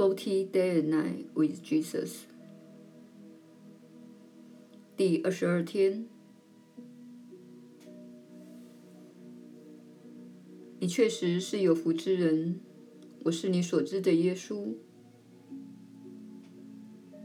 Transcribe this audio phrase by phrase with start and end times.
[0.00, 2.20] Forty Day and Night with Jesus，
[4.96, 6.06] 第二十二天，
[10.78, 12.60] 你确实是有福之人。
[13.24, 14.72] 我是你所知的耶稣。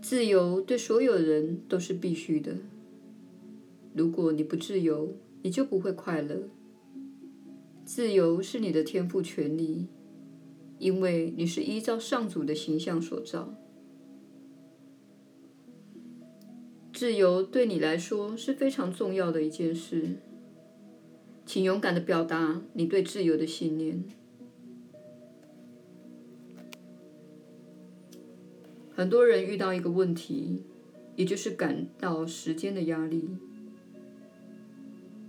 [0.00, 2.56] 自由对所有人都是必须的。
[3.94, 6.48] 如果你不自由，你就不会快乐。
[7.84, 9.88] 自由是你的天赋权利，
[10.82, 13.54] 因为你是依照上主的形象所造。
[16.92, 20.16] 自由对你来说是非常重要的一件事，
[21.46, 24.02] 请勇敢的表达你对自由的信念。
[28.92, 30.64] 很多人遇到一个问题，
[31.14, 33.36] 也就是感到时间的压力。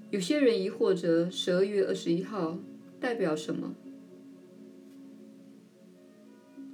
[0.10, 2.58] 有些人疑惑着十二月二十一号
[3.00, 3.76] 代表什么？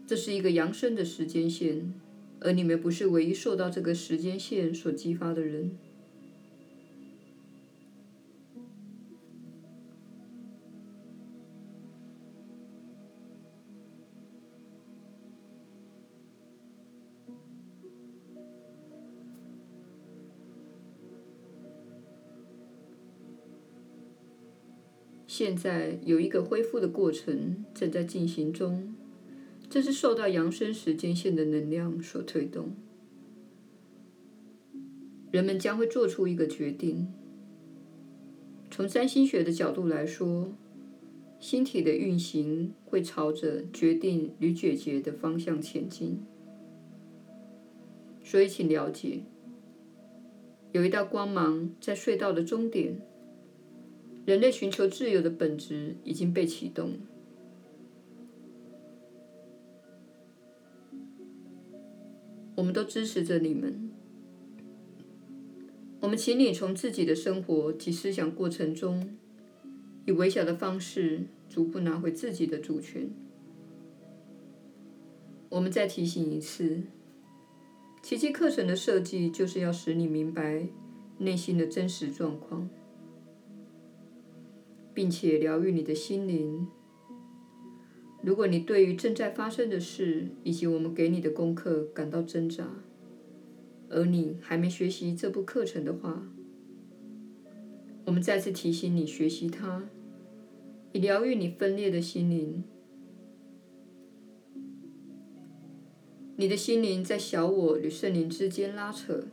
[0.09, 1.93] 这是一个扬升的时间线，
[2.39, 5.77] 而你们不是唯一受到这个时间线所激发的人。
[25.27, 28.95] 现在有一个恢复的过程正在进行中，
[29.69, 32.73] 这是受到扬升时间线的能量所推动。
[35.31, 37.07] 人们将会做出一个决定。
[38.71, 40.51] 从占星学的角度来说，
[41.39, 46.19] 星体的运行会朝着决定与解决的方向前进。
[48.23, 49.21] 所以，请了解，
[50.71, 52.99] 有一道光芒在隧道的终点。
[54.25, 56.93] 人类寻求自由的本质已经被启动。
[62.59, 63.89] 我们都支持着你们。
[66.01, 69.17] 我们请你从自己的生活及思想过程中，
[70.05, 73.09] 以微小的方式逐步拿回自己的主权。
[75.47, 76.83] 我们再提醒一次：
[78.03, 80.67] 奇迹课程的设计就是要使你明白
[81.19, 82.69] 内心的真实状况。
[84.93, 86.67] 并且疗愈你的心灵。
[88.21, 92.67] 如果你对于正在发生的事以及我们给你的功课感到挣扎，
[93.89, 96.27] 而你还没学习这部课程的话，
[98.05, 99.89] 我们再次提醒你学习它，
[100.91, 102.63] 以疗愈你分裂的心灵。
[106.35, 109.25] 你的心灵在小我与圣灵之间拉扯，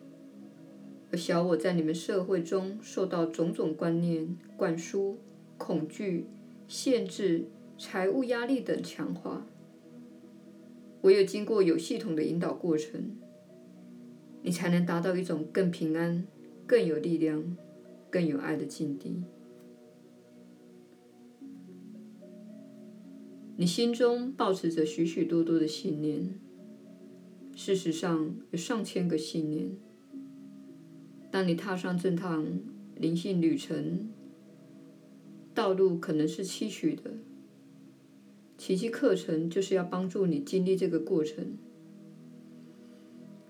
[1.10, 5.18] 而小我在你们社会中受到种种观念灌输。
[5.58, 6.26] 恐惧、
[6.68, 7.46] 限制、
[7.78, 9.46] 财务压力等强化，
[11.02, 13.16] 唯有经过有系统的引导过程，
[14.42, 16.26] 你才能达到一种更平安、
[16.66, 17.56] 更有力量、
[18.10, 19.22] 更有爱的境地。
[23.58, 26.38] 你心中抱持着许许多多的信念，
[27.54, 29.70] 事实上有上千个信念。
[31.30, 32.46] 当你踏上这趟
[32.96, 34.10] 灵性旅程，
[35.54, 37.10] 道路可能是崎岖的，
[38.58, 41.56] 奇迹课程就是要帮助你经历这个过程。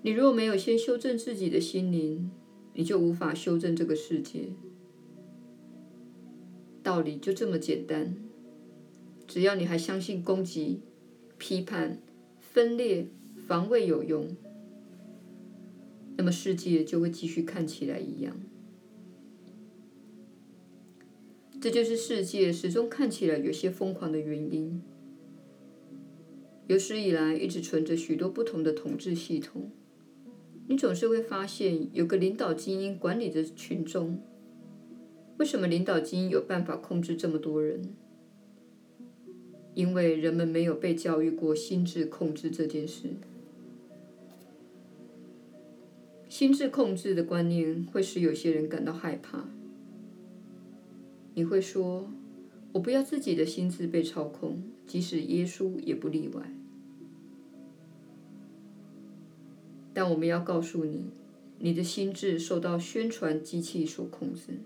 [0.03, 2.31] 你若没有先修正自己的心灵，
[2.75, 4.51] 你就无法修正这个世界。
[6.83, 8.15] 道理就这么简单，
[9.27, 10.81] 只要你还相信攻击、
[11.39, 11.99] 批判、
[12.39, 13.09] 分裂、
[13.47, 14.37] 防卫有用，
[16.17, 18.41] 那么世界就会继续看起来一样。
[21.61, 24.83] 这就是世界始终看起来有些疯狂的原因。
[26.67, 29.71] 有史以来一直存着许多不同的统治系统，
[30.67, 34.21] 你总是会发现有个领导精英管理着群众。
[35.39, 37.95] 为什么领导精英有办法控制这么多人？
[39.75, 43.11] 因为人们没有被教育过心智控制这件事。
[46.29, 49.45] 心智控制的观念会使有些人感到害怕。
[51.35, 52.11] 你会说
[52.77, 56.43] ：“我不要自己的心智被操控，即使耶稣也不例外。”
[59.95, 61.07] 但我们要告诉你，
[61.59, 64.59] 你的心智受到宣传机器所控制。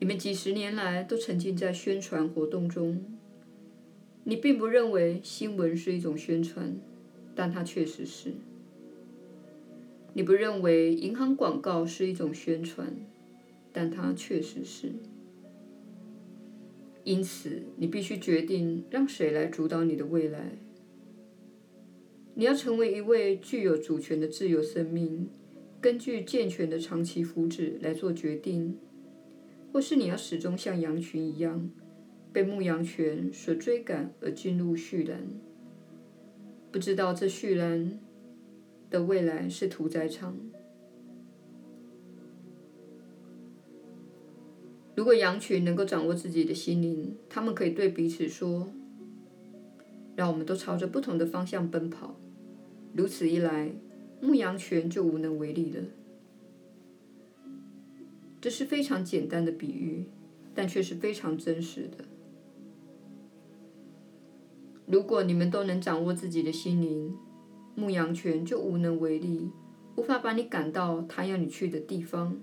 [0.00, 3.00] 你们几十年来都沉浸在宣传活动中。
[4.24, 6.76] 你并不认为新闻是一种宣传，
[7.36, 8.34] 但它确实是。
[10.14, 12.92] 你不认为银行广告是一种宣传，
[13.74, 14.92] 但它确实是。
[17.02, 20.56] 因此，你必须决定让谁来主导你的未来。
[22.34, 25.28] 你要成为一位具有主权的自由生命，
[25.80, 28.78] 根据健全的长期福祉来做决定，
[29.70, 31.70] 或是你要始终像羊群一样，
[32.32, 35.28] 被牧羊犬所追赶而进入畜栏，
[36.72, 38.00] 不知道这畜栏
[38.88, 40.38] 的未来是屠宰场。
[44.94, 48.68] 如果羊群能够掌握自己的心灵，他们可以对彼此说
[50.14, 52.14] ：“让我们都朝着不同的方向奔跑。”
[52.94, 53.72] 如此一来，
[54.20, 55.82] 牧羊犬就无能为力了。
[58.40, 60.04] 这是非常简单的比喻，
[60.54, 62.04] 但却是非常真实的。
[64.86, 67.16] 如果你们都能掌握自己的心灵，
[67.74, 69.50] 牧羊犬就无能为力，
[69.96, 72.38] 无法把你赶到它要你去的地方。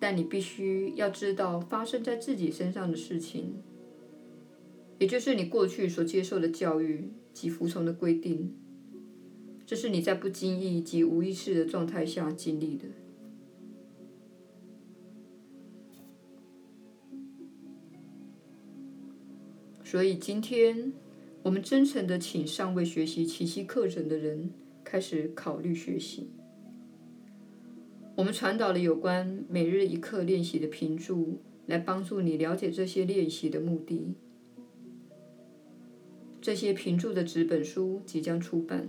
[0.00, 3.62] 但你必须要知道发生在自己身上的事情，
[4.98, 8.56] 也就是你过去所接受的教育及服从的规定，
[9.66, 12.86] 这是你在不经意及无意识的状态下经历的。
[19.84, 20.92] 所以今天，
[21.42, 24.50] 我们真诚的请尚未学习奇迹课程的人
[24.82, 26.30] 开始考虑学习。
[28.16, 34.14] 我们传导了有关每日一课练习的评注，来帮助你了解这些练习的目的。
[36.40, 38.88] 这些评注的纸本书即将出版，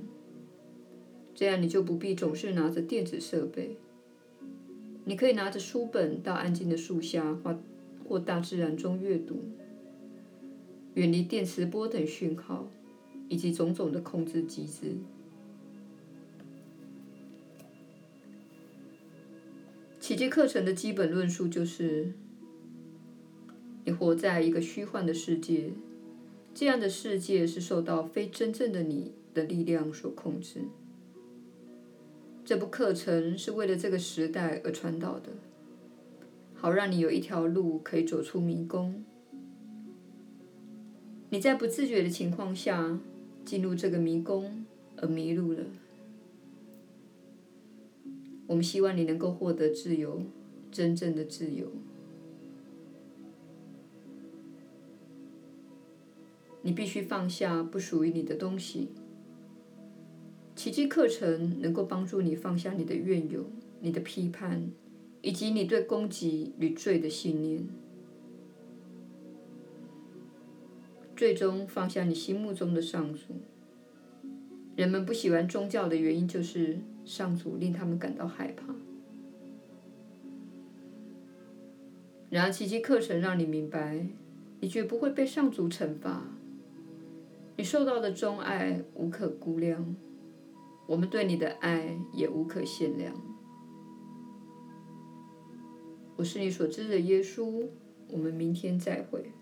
[1.36, 3.78] 这样你就不必总是拿着电子设备。
[5.06, 7.60] 你可以拿着书本到安静的树下或
[8.08, 9.44] 或大自然中阅读，
[10.96, 12.68] 远离电磁波等讯号
[13.30, 14.96] 以及种种的控制机制。
[20.12, 22.12] 奇迹课程的基本论述就是：
[23.86, 25.72] 你活在一个虚幻的世界，
[26.54, 30.64] 这样的世界是受到非真正的你的力量所控制。
[32.44, 35.30] 这部课程是为了这个时代而传导的，
[36.56, 39.06] 好让你有一条路可以走出迷宫。
[41.30, 43.00] 你在不自觉的情况下
[43.46, 44.66] 进入这个迷宫
[44.98, 45.64] 而迷路了。
[48.52, 50.24] 我们希望你能够获得自由，
[50.70, 51.72] 真正的自由。
[56.62, 58.90] 你必须放下不属于你的东西。
[60.54, 63.46] 奇迹课程能够帮助你放下你的怨尤、
[63.80, 64.70] 你的批判，
[65.22, 67.66] 以及你对攻击与罪的信念，
[71.16, 73.36] 最终放下你心目中的上主。
[74.76, 76.82] 人们不喜欢宗教的原因就是。
[77.12, 78.74] 上主令他们感到害怕。
[82.30, 84.08] 然而，奇迹课程让你明白，
[84.62, 86.24] 你绝不会被上主惩罚。
[87.58, 89.94] 你受到的钟爱无可估量，
[90.88, 93.14] 我们对你的爱也无可限量。
[96.16, 97.68] 我是你所知的耶稣。
[98.08, 99.34] 我们明天再会。